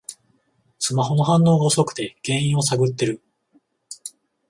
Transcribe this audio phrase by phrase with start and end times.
[0.79, 3.21] スマホの反応が遅くて原因を探ってる